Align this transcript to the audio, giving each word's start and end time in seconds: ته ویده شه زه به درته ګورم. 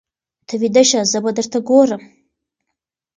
ته 0.47 0.53
ویده 0.61 0.83
شه 0.89 0.99
زه 1.11 1.17
به 1.23 1.31
درته 1.37 1.59
ګورم. 1.69 2.03